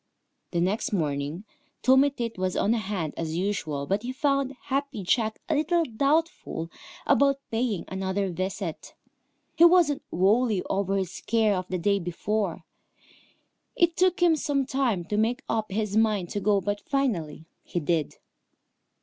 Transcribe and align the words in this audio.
The 0.49 0.61
next 0.61 0.91
morning 0.93 1.43
Tommy 1.83 2.09
Tit 2.09 2.35
was 2.39 2.55
on 2.57 2.73
hand 2.73 3.13
as 3.17 3.35
usual, 3.37 3.85
but 3.85 4.01
he 4.01 4.11
found 4.11 4.55
Happy 4.63 5.03
Jack 5.03 5.39
a 5.47 5.53
little 5.53 5.83
doubtful 5.85 6.71
about 7.05 7.37
paying 7.51 7.85
another 7.87 8.31
visit. 8.31 8.95
He 9.55 9.63
wasn't 9.65 10.01
wholly 10.09 10.63
over 10.63 10.97
his 10.97 11.11
scare 11.11 11.53
of 11.55 11.67
the 11.67 11.77
day 11.77 11.99
before. 11.99 12.63
It 13.75 13.95
took 13.95 14.21
him 14.23 14.35
some 14.35 14.65
time 14.65 15.05
to 15.05 15.17
make 15.17 15.43
up 15.47 15.71
his 15.71 15.95
mind 15.95 16.29
to 16.29 16.39
go, 16.39 16.61
but 16.61 16.81
finally 16.81 17.45
he 17.63 17.79
did. 17.79 18.15